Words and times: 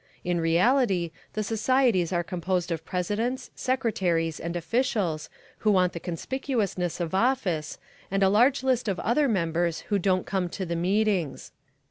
In 0.23 0.41
reality 0.41 1.11
the 1.33 1.43
societies 1.43 2.11
are 2.11 2.23
composed 2.23 2.71
of 2.71 2.83
presidents, 2.83 3.51
secretaries 3.53 4.39
and 4.39 4.55
officials, 4.55 5.29
who 5.59 5.69
want 5.69 5.93
the 5.93 5.99
conspicuousness 5.99 6.99
of 6.99 7.13
office, 7.13 7.77
and 8.09 8.23
a 8.23 8.27
large 8.27 8.63
list 8.63 8.87
of 8.87 8.99
other 9.01 9.27
members 9.27 9.81
who 9.89 9.99
won't 10.03 10.25
come 10.25 10.49
to 10.49 10.65
the 10.65 10.75
meetings. 10.75 11.51